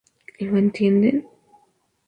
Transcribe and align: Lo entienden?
Lo 0.39 0.57
entienden? 0.57 1.27